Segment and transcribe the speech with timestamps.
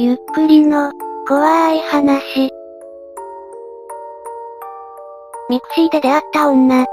[0.00, 0.92] ゆっくりの、
[1.26, 2.52] 怖い話。
[5.50, 6.84] mixi で出会った女。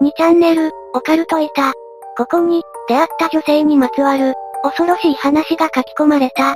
[0.00, 1.74] 2チャンネル、オカルト板。
[2.16, 4.32] ここに、出会った女性にまつわる、
[4.62, 6.54] 恐ろしい話が書き込まれた。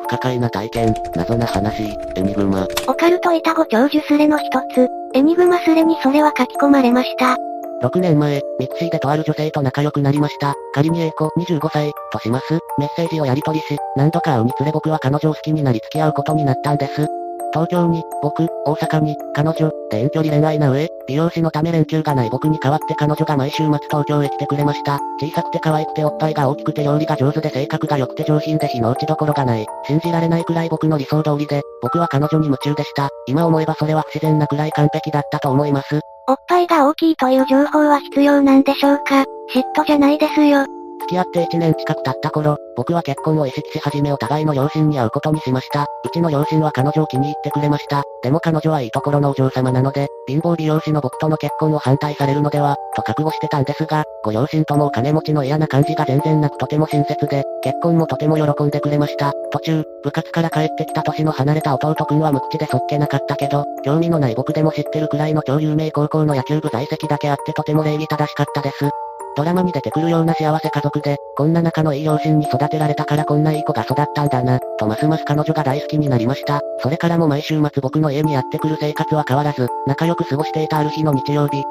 [0.00, 1.82] 不可解な体験、謎な話、
[2.16, 2.66] エニグマ。
[2.88, 7.36] オカルト板ご長寿スレの一つ、エニグマスレにそれは書き込まれました。
[7.84, 10.54] 6年前、 mixi でとある女性と仲良くなりました。
[10.72, 12.58] 仮に A 子25歳、とします。
[12.78, 17.06] メッセージをやり取りし、何度か会うにつれ僕は彼女を好きになり付き合うことになったんです。
[17.52, 24.98] 東京に、僕、大阪に、彼女、で遠距離恋愛な上、美容師のため連休がない僕に代わって彼女が毎週末東京へ来てくれました。
[25.20, 29.66] 小さくて可愛くておっぱいが大きくて料理が上手で性格が良くて上品で日の打ちどころがない。
[29.86, 33.10] 信じられないくらい僕の理想通りで、僕は彼女に夢中でした。
[33.26, 36.00] 今思えばそれは不自然なくらい完璧だったと思います。
[36.26, 39.24] おっぱいが大きいという情報は必要なんでしょうか？
[39.54, 40.64] 嫉妬じゃないですよ。
[41.00, 45.82] 付き合って1年近く経った頃、僕は結婚を意識し始めお互いの両親に会うことにしました。
[45.82, 48.02] うちの両親は彼女を気に入ってくれました。
[48.22, 59.32] でも彼女はいいところのお嬢様なので、貧乏美容師の僕との結婚を反対されるのでは、と覚悟してたんですが、ご両親ともお金持ちの嫌な感じが全然なくとても親切で、結婚もとても喜んでくれました。
[59.52, 68.90] 途中、部活から帰ってきた年の離れた弟くんは無口でそっけなかったけど、興味のない僕でも知ってるくらいの超有名高校の野球部在籍だけあってとても礼儀正しかったです。
[69.36, 76.60] ドラマに出てくるような幸せ家族で、こんな仲のいい両親に育てられたからこんないい子が育ったんだな、とますます彼女が大好きになりました。
[76.80, 81.62] それからも毎週末僕の家にやってくる生活は変わらず、仲良く過ごしていたある日の日曜日。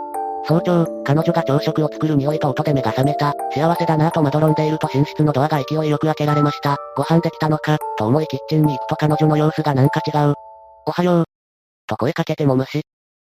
[0.45, 3.33] 早朝、彼女が朝食を作る匂いと音で目が覚めた。
[3.53, 6.75] 幸せだなぁとまどろんでいると寝室のドアが勢いよく開けられました。
[6.97, 10.33] ご飯できたのか、と思いキッチンに行くと彼女の様子がなんか違う。
[10.85, 11.23] おはよう。
[11.87, 12.81] と声かけても無視。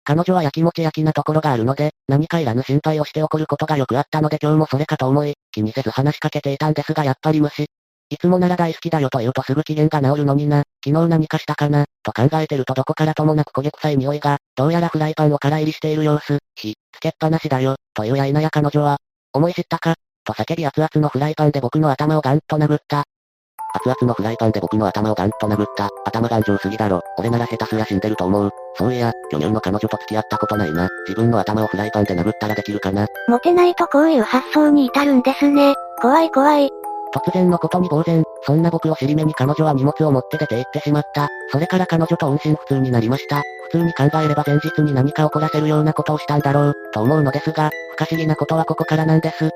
[0.05, 7.67] 彼女は焼きもち焼きなところがあるので、何かいらぬ心配をして怒ることがよくあったので今日もそれかと思い、気にせず話しかけていたんですがやっぱり無視。
[8.11, 18.98] いつもなら大好きだよと言うとすぐ機嫌が治るのにな、昨日何かしたかな、と考えてるとどこからともなく焦げ臭い匂いが、どうやらフライパンを空入りしている様子、火、つけっぱなしだよ、というや否や彼女は、
[19.33, 19.95] 思い知ったか、
[20.25, 23.05] と叫び熱々のフライパンで僕の頭をガンと殴った。
[23.75, 25.89] 熱々のフライパンで僕の頭をガンと殴った。
[26.05, 27.01] 頭頑丈すぎだろ。
[27.19, 28.51] 俺なら下手すら死んでると思う。
[28.77, 30.89] そういや、巨乳の彼女と付き合ったことないな。
[31.07, 33.07] 自分の頭をフライパンで殴ったらできるかな。
[33.29, 35.74] モテないとこういう発想に至るんですね。
[36.01, 36.70] 怖い怖い。
[37.14, 41.29] 突然のことに呆然、そんな僕を尻目に彼女は荷物を持って出て行ってしまった。
[41.52, 43.42] それから彼女と音信不通になりました。
[43.70, 49.51] 普通に考えれば前日に何か起こらせるようなことをしたんだろう、と思うのですが、不可思議なことはここからなんです。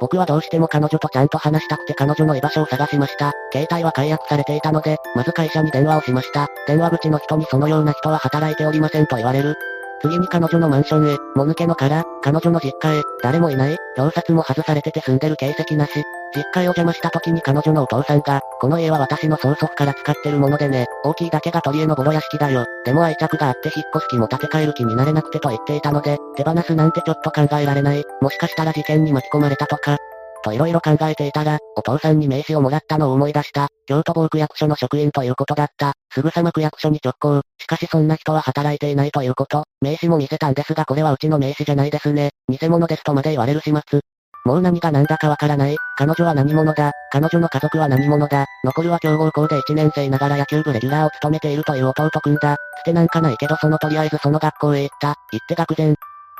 [0.00, 3.32] 僕はどうしても彼女とちゃんと話したくて彼女の居場所を探しました。
[3.52, 6.48] 携帯は解約されていたので、まず会社に電話をしました。
[6.66, 9.56] 電話口の人にそのような人は働いておりませんと言われる。
[10.00, 15.92] 次に彼女のマンションへ、もぬけの殻、彼女の実家へ、誰もいない、表札も外されてて住んでる形跡なし。
[16.36, 22.66] 実家へお邪魔した時に彼女のお父さんが、この家は私の曽祖父から使ってるものでね、大きいだけが鳥居のボロ屋敷だよ。
[22.84, 28.04] でも愛着があって引っ越す気も建て替える気になれなくてと言っていたので、手放すなんてちょっと考えられない。
[28.20, 29.98] もしかしたら事件に巻き込まれたとか。
[30.42, 33.68] と色々考えていたら、お父さんに名刺をもらったのを思い出した。
[33.86, 35.92] 京都某区役所の職員ということだった。
[36.12, 37.42] すぐさま区役所に直行。
[37.58, 39.64] しかしそんな人は働いていないということ。
[39.80, 42.30] 名刺も見せたんですがこれはうちの名刺じゃないですね。
[42.48, 44.00] 偽物ですとまで言われる始末。
[44.44, 45.76] もう何が何だかわからない。
[45.98, 46.92] 彼女は何者だ。
[47.12, 48.46] 彼女の家族は何者だ。
[48.64, 52.56] 残るは強豪校で1年生ながら野球部レギュラーを務めているという弟くんだ。
[52.80, 55.16] つてなんかないけどそのとりあえずその学校へ行った。
[55.32, 55.94] 行って愕然。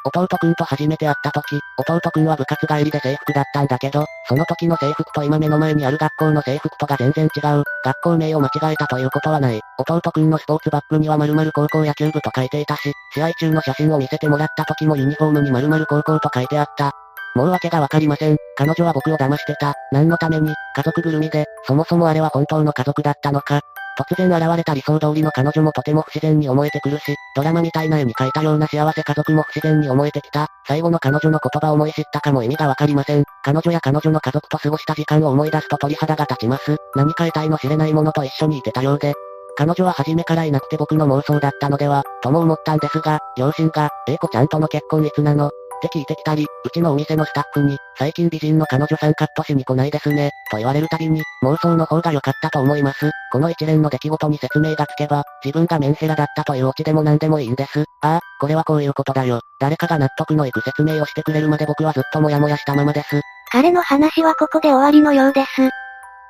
[0.09, 7.65] 弟くんと初めて会った時、弟くんは部活帰りで制服だったんだけど、その時の制服と今目の前にある学校の制服とが全然違う。
[7.85, 9.61] 学校名を間違えたということはない。
[9.79, 16.93] 弟くんのスポーツバッグには〇〇高校野球部と書いていたし、試合中の写真を見せてもらった時もユニフォームに〇〇高校と書いてあった。
[17.35, 18.37] もう訳がわかりません。
[18.57, 19.75] 彼女は僕を騙してた。
[19.93, 23.61] 何のために、家族ぐるみで、そもそもあれは本当の家族だったのか。
[23.99, 30.47] 突然現れた理想通りの彼女もとても不自然に思えてくるし、ドラマみたいな絵に描いたような幸せ家族も不自然に思えてきた。
[30.69, 33.25] 最後の彼女の言葉を思い知ったかも意味がわかりません。
[33.43, 36.77] 彼女や彼女の家族と過ごした時間を思い出すと鳥肌が立ちます。
[36.95, 39.15] 何か得体の知れないものと一緒にいてたようで、
[39.57, 45.49] 彼女は初めからいなくて僕の妄想だったのでは、とも思ったんですが、両親が、英子ちゃんとの結婚いつなの？
[45.49, 53.11] って聞いてきたり、うちのお店のスタッフに、最近美人の彼女さんカットしに来ないですね、と言われるたびに、妄想の方が良かったと思います。
[53.31, 57.85] この一連の出来事に説明がつけば、自分がメンヘラだったというオチでも何でもいいんです。
[58.01, 59.41] ああ、これはこういうことだよ。
[59.61, 63.21] 誰かが納得のいく説明をしてくれるまで僕はずっとモヤモヤしたままです。
[63.51, 65.71] 彼の話はここで終わりのようです。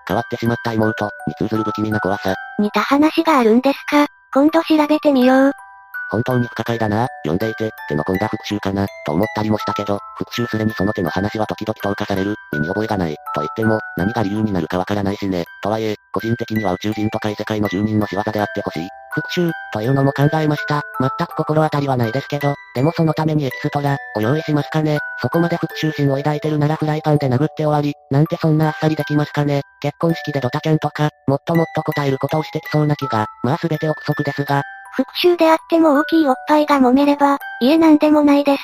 [0.06, 2.34] 変わってしまった妹、に通ずる不気味な怖さ。
[2.58, 4.06] 似た話があるんですか？
[4.32, 5.52] 今度調べてみよう。
[6.10, 7.06] 本当に不可解だな。
[7.24, 15.44] 読んでいて、手の込んだ復讐かな、と思ったりもしたけど、復讐すれにその手の話は時々投下される、身に覚えがない、と言っても、何が理由になるかわからないしね。
[15.62, 18.88] とはいえ、個人的には宇宙人とか異世界の住人の仕業であってほしい。
[19.12, 20.82] 復讐、というのも考えました。
[21.00, 24.98] 全く心当たりはないですけど、でもそのためにエキストラ、を用意しますかね。
[25.20, 29.62] そこまで復讐心を抱いてるならフライパンで殴って終わり、なんてそんなあっさりできますかね。
[29.80, 34.62] 結婚式でドタキャンとか、もっともっと答えることをしてきそうな気が、まあ全て憶測ですが。
[34.98, 38.62] 復讐であっても大きいおっぱいが揉めれば、いえなんでもないです。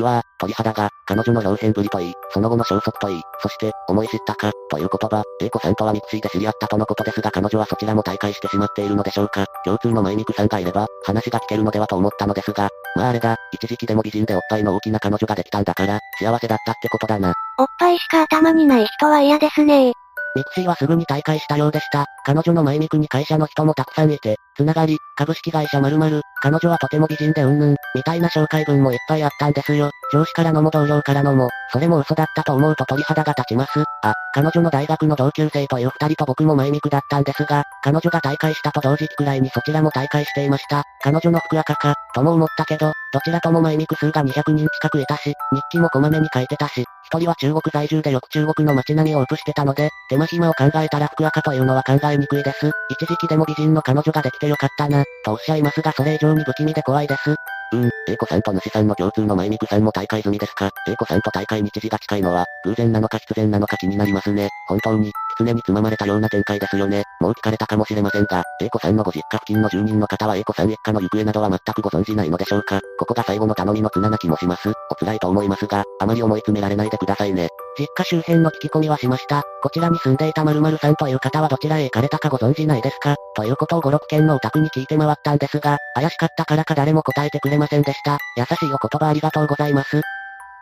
[0.00, 9.46] うわぁ、鳥肌が、彼女の表現ぶりといい、その後の消息といい、そして、思い知ったか、という言葉、 A 子さんとは mixi で知り合ったとのことですが彼女はそちらも退会してしまっているのでしょうか。
[9.64, 17.32] 共通のマイミクさんがいれば、話が聞けるのではと思ったのですが、まああれだ、一時期でも美人でおっぱいの大きな彼女ができたんだから、幸せだったってことだな。
[17.58, 19.92] おっぱいしか頭にない人は嫌ですね
[20.36, 22.06] mixi はすぐに退会したようでした。
[22.24, 29.90] 彼女のマイミクに会社の人もたくさんいて、つながり、株式会社〇〇、彼女はとても美人でうんぬん、みたいな紹介文もいっぱいあったんですよ。
[30.12, 33.84] 上司からのも同僚からのも、それも嘘だったと思うと鳥肌が立ちます。
[34.02, 40.84] あ、彼女の大学の同級生という二人と僕も前ミクだったんですが、彼女が大会したと同時期くらいにそちらも大会していました。
[41.02, 52.70] 彼女の服赤か、とも思ったけど、どちらとも前ミク数が200人近くいたし、日記もこまめに書いてたし、一人は中国在住でよく中国の街並みを映してたので、手間暇を考えたら福赤というのは考えにくいです。
[52.90, 57.34] 一時期でも美人の彼女ができてよかったな、とおっしゃいますがそれ以上に不気味で怖いです。
[57.72, 64.50] うん、A 子さんと主さんの共通の前ミクさんも大会済みですか ?A 子さんと大会日時が近いのは、偶然なのか必然なのか気になりますね。
[64.68, 67.04] 本当に、狐につままれたような展開ですよね。
[67.20, 74.72] もう聞かれたかもしれませんが、英子さんのご実家付近の住人の方は英子さん一家の行方などは全くご存じないのでしょうかここが最後の頼みの綱な気もします。
[74.90, 77.48] お辛いと思いますが、あまり思い詰められないでくださいね。
[77.78, 79.42] 実家周辺の聞き込みはしました。
[79.62, 88.18] こちらに住んでいた〇〇さんという方はどちらへ行かれたかご存じないですかということを5、6件のお宅に聞いて回ったんですが、怪しかったからか誰も答えてくれませんでした。
[88.36, 90.02] 優しいお言葉ありがとうございます。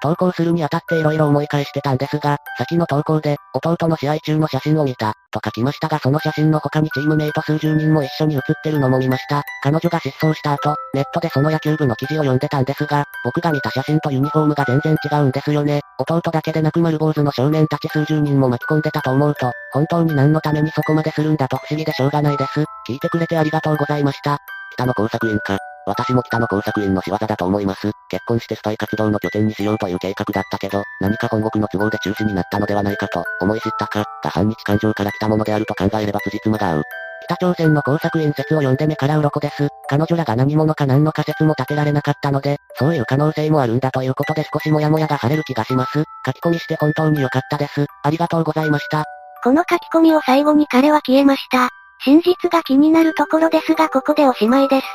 [0.02, 9.42] 投稿するにあたって色々思い返してたんですが、先の投稿で、弟の試合中の写真を見た、と書きましたがその写真の他にチームメイト数十人も一緒に写ってるのも見ました。
[9.62, 15.80] 彼女が失踪した後、ネットでその野球部の記事を読んでたんですが、僕が見た写真とユニフォームが全然違うんですよね。
[15.98, 22.64] 弟だけでなく丸坊主の少年たち数十人も巻き込んでたと思うと、本当に何のためにそこまでするんだと不思議でしょうがないです。
[22.88, 24.38] 聞いてくれてありがとうございました。
[24.74, 25.58] 北の工作員か。
[25.86, 27.92] 私も北の工作員の仕業だと思います。
[28.08, 36.82] 結婚してスパイ活動の拠点にしようという計画だったけど、何か本国の都合で中止になったのではないかと思い知ったか、が反日感情から来たものであると考えれば辻褄が合う。
[37.26, 39.68] 北朝鮮の工作員説を読んで目から鱗です。
[39.88, 46.04] 彼女らが何者か何の仮説も立てられなかったので、そういう可能性もあるんだということで少しもやもやが晴れる気がします。
[46.24, 47.86] 書き込みして本当に良かったです。
[48.02, 49.04] ありがとうございました。
[49.42, 51.68] この書き込みを最後に彼は消えました。
[52.04, 54.86] 真実が気になるところですがここでおしまいです。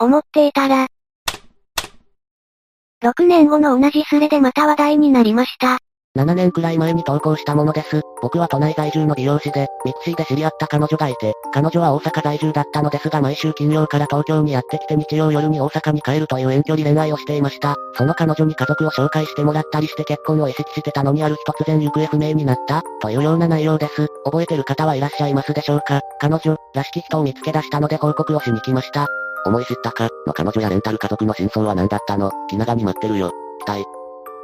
[0.00, 0.86] 思っていたら、
[3.02, 5.78] 6年後の同じスレでまた話題になりました。
[6.16, 8.02] 7年くらい前に投稿したものです。
[8.22, 17.76] 僕は都内在住の美容師で、 mixi で知り合った彼女がいて、彼女は大阪在住だったのですが毎週金曜から東京にやってきて日曜夜に大阪に帰るという遠距離恋愛をしていました。
[17.94, 24.08] その彼女に家族を紹介してもらったりして結婚を意識してたのにある日突然行方不明になった、というような内容です。
[24.24, 29.06] 覚えてる方はいらっしゃいますでしょうか彼女、らしき人を見つけ出したので報告をしに来ました。
[29.46, 32.30] 思い知ったか、の彼女やレンタル家族の真相は何だったの？
[32.48, 33.32] 気長に待ってるよ。
[33.64, 33.84] 期待。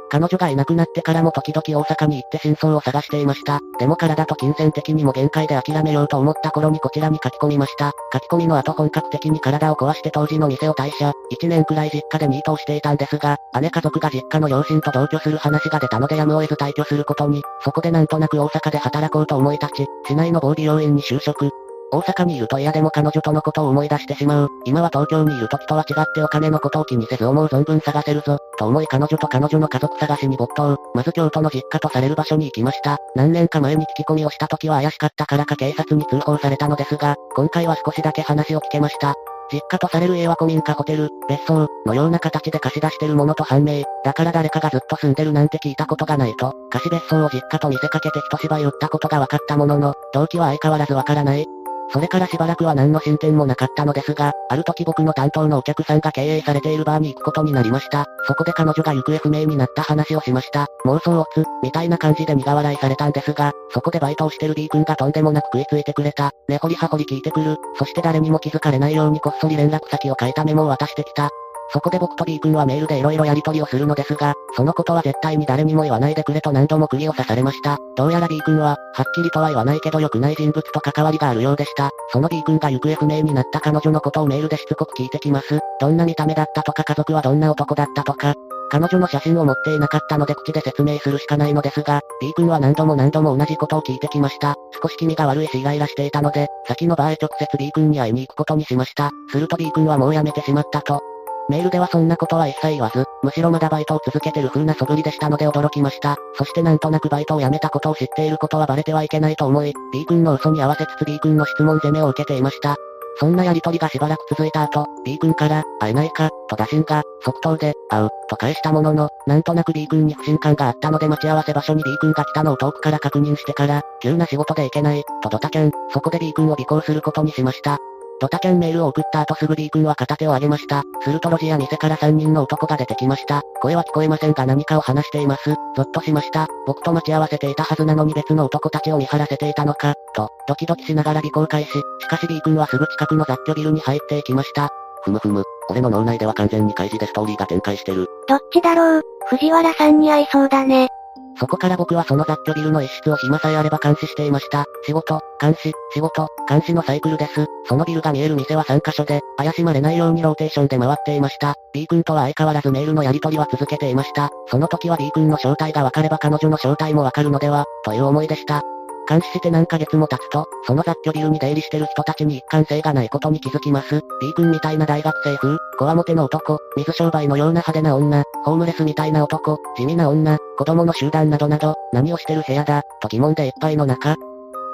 [0.07, 3.59] 彼女がいなくなってからも時々大阪に行って真相を探していました。
[3.79, 7.91] でも体と金銭的にも限界で諦めようと思った頃にこちらに書き込みました。
[8.13, 21.49] 書き込みの後本格的に体を壊して当時の店を退社、1年くらい実家でニートをしていたんですが、姉家族が実家の両親と同居する話が出たのでやむを得ず退去することに、そこでなんとなく大阪で働こうと思い立ち、市内の某美容院に就職、
[21.95, 24.49] 大阪にいると嫌でも彼女とのことを思い出してしまう。
[24.65, 28.37] 今は東京にいる時とは違ってお金のことを気にせず思う存分探せるぞ。
[28.57, 30.77] と思い彼女と彼女の家族探しに没頭。
[30.93, 32.97] まず京都の実家とされる場所に行きました。
[33.15, 39.15] 何年か前に聞き込みをした時は怪しかったからか警察に通報されたのですが、今回は少しだけ話を聞けました。
[39.51, 43.83] 実家とされる家は古民家ホテル、別荘、のような形で貸し出してるものと判明。
[44.03, 51.45] だから誰かがずっと住んでるなんて聞いたことがないと、貸し別荘を実家と見せかけて一芝居打ったことが分かったものの、動機は相変わらずわからない。
[51.89, 58.05] それからしばらくは何の進展もなかったのですが、ある時僕の担当のお客さんが経営されているバーに行くことになりました。
[58.27, 60.67] そこで彼女が行方不明になった話をしました。
[60.85, 66.31] 妄想をつ、みたいな感じで苦笑いされたんですが、そこでバイトをしてる B 君がとんでもなく食いついてくれた。
[66.47, 67.55] 根掘り葉掘り聞いてくる。
[67.77, 71.29] そして誰にも気づかれないようにこっそり連絡先を書いたメモを渡してきた。
[71.71, 77.77] そこで僕と B 君はメールで色々やり取りをするのですが、そのことは絶対に誰にも言わないでくれと何度も釘を刺されました。
[77.95, 81.89] どうやら B 君は、はっきりとは言わないけど良くない人物と関わりがあるようでした。
[82.11, 85.59] その B 君が行方不明になった彼女のことをメールでしつこく聞いてきます。
[85.79, 88.33] どんな見た目だったとか家族はどんな男だったとか、
[88.69, 94.55] 彼女の写真を持っていなかったので口で説明するしかないのですが、B 君は何度も何度も同じことを聞いてきました。
[94.81, 99.11] 少し気味が悪いしイライラしていたので、先の場合直接 B 君に会いに行くことにしました。
[99.31, 101.01] すると B 君はもうやめてしまったと。
[101.49, 106.15] メールではそんなことは一切言わず、むしろまだバイトを続けてる風な素振りでしたので驚きました。
[106.37, 112.75] そしてなんとなくバイトを辞めたことを知っていることはバレてはいけないと思い、B 君の嘘に合わせつつ B 君の質問攻めを受けていました。
[113.17, 127.77] そんなやりとりがしばらく続いた後、B 君から、会えないか、と打診が、即答で、会う、と返したものの、なんとなく B 君に不信感があったので待ち合わせ場所に B 君が来たのを遠くから確認してから、急な仕事で行けない、とドタキャン、そこで B 君を尾行することにしました。
[128.21, 130.83] ドタキャンメールを送った後すぐ B 君は片手を上げました。
[131.01, 133.41] すると路地や店から3人の男が出てきました。
[133.61, 135.53] 声は聞こえませんが何かを話しています。
[135.75, 136.47] ゾッとしました。
[136.65, 141.71] 僕と待ち合わせていたはずなのに別の男たちを見張らせていたのか、と、ドキドキしながら尾行開始。
[141.71, 144.69] しかし B 君はすぐ近くの雑居ビルに入っていきました。
[145.03, 148.07] ふむふむ、俺の脳内では完全にカイジでストーリーが展開してる。
[148.27, 150.89] どっちだろう藤原さんに合いそうだね。
[151.37, 154.65] そこから僕はその雑居ビルの一室を暇さえあれば監視していました。
[154.85, 157.45] 仕事、監視、仕事、監視のサイクルです。
[157.67, 161.55] そのビルが見える店は3カ所で、怪しまれないようにローテーションで回っていました。
[161.73, 164.29] B 君とは相変わらずメールのやり取りは続けていました。
[164.47, 168.61] その時は B 君の正体がわかれば彼女の正体もわかるのでは、という思いでした。
[169.07, 174.01] 監視して何ヶ月も経つと、その雑居ビルに出入りしてる人たちに一貫性がないことに気づきます。
[174.21, 184.15] B 君みたいな大学生風、こわもての男、水商売のような派手な女、ホームレスみたいな男、地味な女、子供の集団などなど、何をしてる部屋だ、と疑問でいっぱいの中、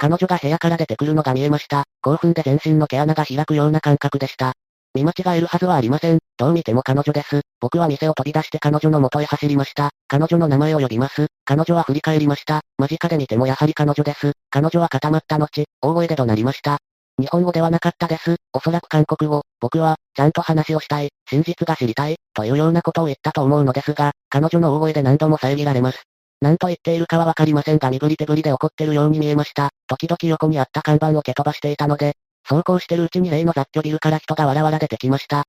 [0.02, 1.84] 彼女が部屋から出てくるのが見えました。
[2.02, 4.54] 興奮で全身の毛穴が開くような感覚でした。
[4.96, 6.18] 見間違えるはずはありません。
[6.42, 7.42] どう見ても彼女です。
[7.60, 9.92] 僕は店を飛び出して彼女の元へ走りました。
[10.08, 11.28] 彼女の名前を呼びます。
[11.46, 12.62] 彼女は振り返りました。
[12.80, 14.32] 間近で見てもやはり彼女です。
[14.50, 16.80] 彼女は固まった後、大声で怒鳴りました。
[17.20, 18.38] 日本語ではなかったです。
[18.54, 19.44] おそらく韓国語。
[19.60, 26.02] 僕は、ちゃんと話をしたい、真実が知りたい、というようなことを言ったと思うのですが、彼女の大声で何度も遮られます。
[26.42, 29.70] 何と言っているかはわかりませんが身振り手振りで怒ってるように見えました。
[29.86, 32.14] 時々横にあった看板を蹴飛ばしていたので、
[32.46, 35.44] 走行してるうちに例の雑居ビルから人がわらわら出てきました。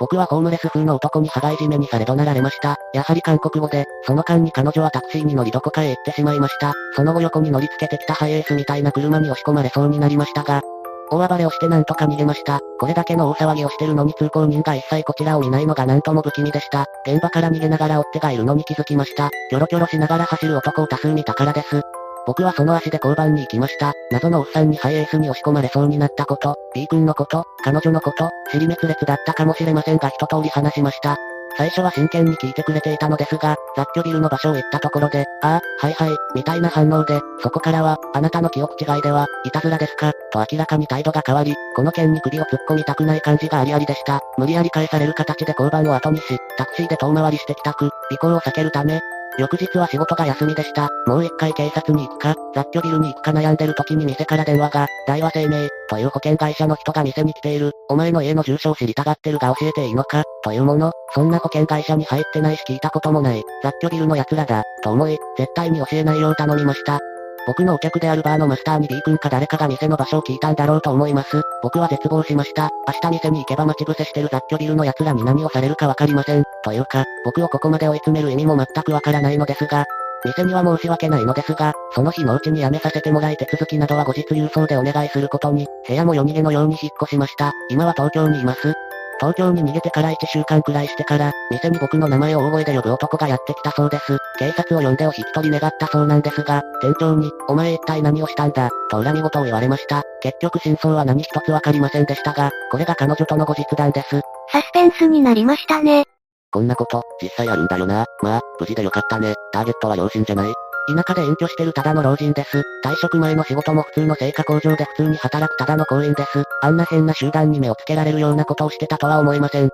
[0.00, 2.76] 僕はホームレス風の男に羽がいじめにされ怒鳴られました。
[2.92, 6.74] やはり韓国語で、その間に彼女はタクシーに乗りどこかへ行ってしまいました。
[6.96, 10.62] その後横に乗り付けてきたハイエースみたいな車に押し込まれそうになりましたが、
[11.10, 12.60] 大暴れをしてなんとか逃げました。
[12.80, 16.86] これだけの大騒ぎをしてるのに通行人が一切こちらを見ないのがなんとも不気味でした。
[17.06, 19.30] 現場から逃げながら追っ手がいるのに気づきました。
[19.50, 21.82] キョロキョロしながら走る男を多数見たからです。
[22.26, 23.92] 僕はその足で交番に行きました。
[24.10, 31.16] 謎のおっさんにハイエースに押し込まれそうになったこと、B 君のこと、彼女のこと、尻滅裂だったかもしれませんが一通り話しました。
[31.56, 44.20] 最初は真剣に聞いてくれていたのですが、雑居ビルの場所を言ったところで、ああ、はいはい、みたいな反応で、そこからは、あなたの記憶違いでは、いたずらですか、と明らかに態度が変わり、この件に首を突っ込みたくない感じがありありでした。
[44.36, 49.00] 無理やり返される形で交番を後にし、タクシーで遠回りして帰宅、尾行を避けるため、
[49.36, 50.90] 翌日は仕事が休みでした。
[51.06, 57.72] もう一回警察に行くか、雑居ビルに行くか悩んでる時に店から電話が、大和生命、という保険会社の人が店に来ている。
[57.88, 60.92] お前の家の住所を知りたがってるが教えていいのか、というもの。
[61.14, 63.42] そんな保険会社に入ってないし聞いたこともない。
[63.62, 67.00] 雑居ビルの奴らだ、と思い、絶対に教えないよう頼みました。
[67.46, 71.42] 僕のお客であるバーのマスターに B 君か誰かが店の場所を聞いたんだろうと思います。
[71.64, 72.68] 僕は絶望しました。
[72.86, 76.44] 明日店に行けば待ち伏せしてる雑居ビルの奴らに何をされるかわかりません。
[76.62, 79.86] というか、僕をここまで追い詰める意味も全くわからないのですが、
[80.26, 87.52] 店には申し訳ないのですが、その日のうちに辞めさせてもらい手続きなどは後日郵送でお願いすることに、部屋も夜逃げのように引っ越しました。
[87.70, 88.74] 今は東京にいます。
[89.20, 94.18] 東京に逃げてから1週間くらいしてから、店に僕の名前を大声で呼ぶ男がやってきたそうです。
[94.38, 100.02] 警察を呼んでお引き取り願ったそうなんですが、店長に、お前一体何をしたんだ、と恨み事を言われました。
[100.20, 104.20] 結局真相は何一つわかりませんでしたが、これが彼女との後日談です。
[104.50, 106.04] サスペンスになりましたね。
[106.50, 108.04] こんなこと、実際あるんだよな。
[108.22, 109.34] まあ、無事でよかったね。
[109.52, 110.52] ターゲットは両親じゃない。
[110.86, 112.62] 田舎で隠居してるただの老人です。
[112.84, 116.44] 退職前の仕事も普通の成果工場で普通に働くただの行員です。
[116.62, 119.70] あんな変な集団に目をつけられるようなことをしてたとは思いません。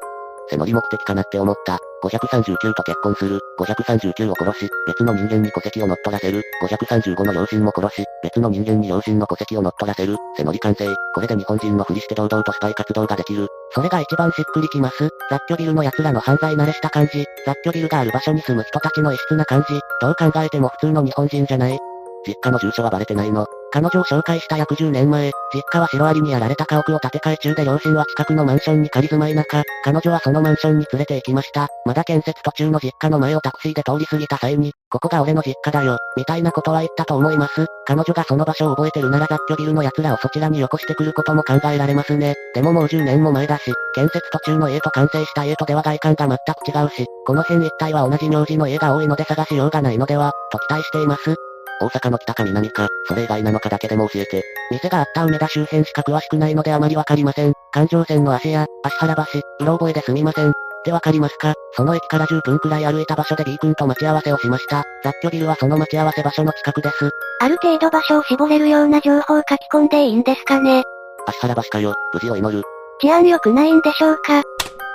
[0.48, 1.78] 背乗り目的かなって思った。
[2.02, 3.40] 539と結婚する。
[3.58, 6.42] 539を殺し、別の人間に戸籍を乗っ取らせる。
[6.62, 10.16] 535の両親も殺し、別の人間に両親の戸籍を乗っ取らせる。
[10.36, 10.86] 背乗り完成。
[11.14, 13.48] これで日本人のふりして堂々とスパイ活動ができる。
[13.72, 15.10] それが一番しっくりきます。
[15.30, 17.24] 雑居ビルの奴らの犯罪慣れした感じ。
[17.46, 19.80] 雑居ビルがある場所に住む人たちの異質な感じ。
[20.00, 21.78] どう考えても普通の日本人じゃない。
[22.26, 23.46] 実家の住所はバレてないの。
[23.72, 31.68] 彼女を紹介した約10年前、実家はシロアリにやられた家屋を建て替え中で両親は近くのマンションに仮住まい中、彼女はそのマンションに連れて行きました。
[31.84, 37.66] まだ建設途中の実家の前をタクシーで通り過ぎた際に、ここが俺の実家だよ、みたいなことは言ったと思います。
[37.86, 42.34] 彼女がその場所を覚えてるなら雑居ビルの奴らをそちらによこしてくることも考えられますね。
[42.54, 51.36] でももう10年も前だし、建設途中の家と完成した家とでは外観が全く違うし、この辺一帯は同じ名字の家が多いので探しようがないのでは、と期待しています。
[51.80, 54.42] 大阪の北か南か、それ以外なのかだけでも教えて。
[54.70, 57.54] 店があった梅田周辺しか詳しくないのであまりわかりません。
[57.72, 60.50] 環状線の足や、足原橋、うろ覚えですみません。
[60.50, 61.52] ってわかりますか？
[61.72, 64.84] その駅から10分くらい歩いた場所で B 君と待ち合わせをしました。
[65.04, 67.10] 雑居ビルはその待ち合わせ場所の近くです。
[67.40, 70.82] ある程度場所を絞れるような情報を書き込んでいいんですかね？
[71.26, 72.64] 足原橋かよ、無事を祈る。
[73.02, 74.42] 治安良くないんでしょうか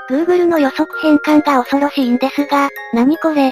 [0.10, 3.51] ？Google の予測変換が恐ろしいんですが、何これ？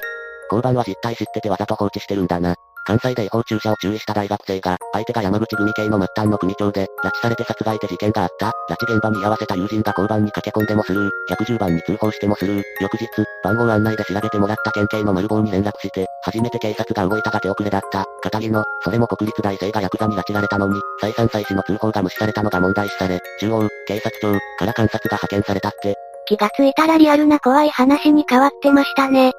[0.50, 2.56] 交番は実態知っててわざと放置してるんだな。
[2.84, 8.52] 関西で違法駐車を注意した大学生が、相手が山口組系の末端の組長で、拉致されて殺害って事件があった。
[8.70, 13.08] 拉致現場に居合わせた友人が交番に駆け込んでもスルー、110番に通報してもスルー、翌日、
[13.42, 18.04] 番号案内で調べてもらった県警の丸棒に連絡して、初めて警察が動いたが手遅れだった。
[18.04, 25.94] 語りの、それも国立大生がヤクザに拉致られたのに、再三再四の通報が無視されたのが問題視され、中央、警察庁、から監察が派遣されたって。
[26.26, 29.32] 気がついたらリアルな怖い話に変わってましたね。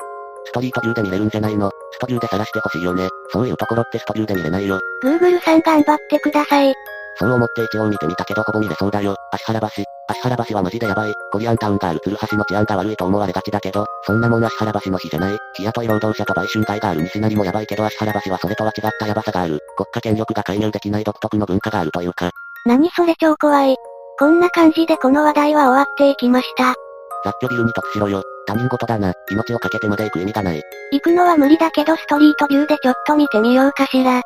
[0.45, 3.09] ストリートビューで見れるんじゃないのストビューで晒してほしいよね。
[3.31, 4.79] そういうところってストビューで見れないよ。
[5.03, 6.73] Google さん頑張ってください。
[7.17, 9.15] そう思って一応見てみたけどほぼ見れそうだよ。
[9.31, 9.83] 足原橋。
[10.07, 11.13] 足原橋はマジでやばい。
[11.31, 15.37] コリアンタウンがある鶴橋の治安が悪いと思われがちだけど、そんなもん足原橋の日じゃない。
[15.55, 19.59] 日雇い労働者と売春会がある西成もやばいけど足原橋はそれとは違ったヤバさがある。
[19.77, 22.31] 国家権力が介入できない独特の文化があるというか。
[22.65, 23.77] 何それ超怖い。
[24.19, 26.75] こんな感じでこの話題は終わっていきました。
[27.23, 28.23] 雑居ビルに突しろよ。
[28.45, 29.13] 他人事だな。
[29.29, 30.61] 命をかけてまで行く意味がない。
[30.91, 34.21] 行くのは無理だけどストリートビューでちょっと見てみようかしら。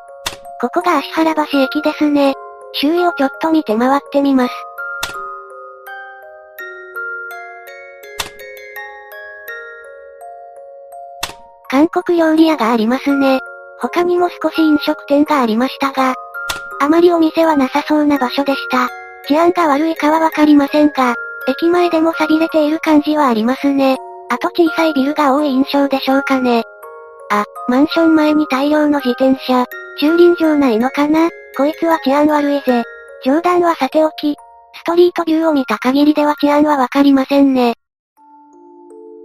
[0.60, 2.34] ここが足原橋駅ですね。
[2.74, 4.54] 周囲をちょっと見て回ってみます。
[11.70, 13.38] 韓国料理屋がありますね。
[13.78, 16.14] 他にも少し飲食店がありましたが、
[16.80, 18.88] あまりお店はなさそうな場所でした。
[19.26, 21.14] 治安が悪いかはわかりませんが、
[21.48, 23.96] 駅前でも錆びれている感じはありますね。
[24.30, 26.62] あと小さいビルが多い印象でしょうかね。
[27.30, 29.66] あ、マンション前に大量の自転車。
[29.98, 31.28] 駐輪場ないのかな？
[31.56, 32.84] こいつは治安悪いぜ。
[33.24, 34.36] 冗談はさておき、
[34.74, 37.74] ストリートビューを見た限りでは治安はわかりませんね。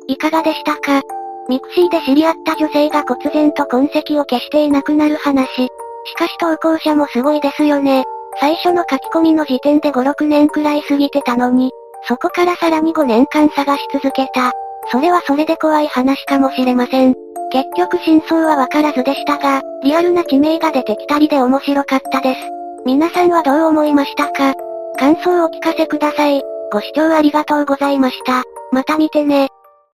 [0.07, 1.01] いかがでしたか？
[1.47, 5.47] ミクシーで知り合った女性が忽然と痕跡を消していなくなる話。
[5.47, 5.69] し
[6.17, 8.03] かし投稿者もすごいですよね。
[8.39, 11.71] 最初の書き込みの時点で5、6年くらい過ぎてたのに、
[12.07, 14.51] そこからさらに5年間探し続けた。
[14.91, 17.15] それはそれで怖い話かもしれません。
[17.51, 22.41] 結局真相はわからずでしたが、リアルな地名が出てきたりで面白かったです。
[22.85, 24.53] 皆さんはどう思いましたか？
[24.97, 26.41] 感想をお聞かせください。
[26.71, 28.43] ご視聴ありがとうございました。
[28.71, 29.49] また見てね。